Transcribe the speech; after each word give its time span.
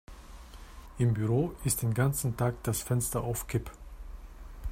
Im 0.97 1.13
Büro 1.13 1.53
ist 1.63 1.83
den 1.83 1.93
ganzen 1.93 2.35
Tag 2.35 2.55
das 2.63 2.81
Fenster 2.81 3.21
auf 3.21 3.45
Kipp. 3.45 3.69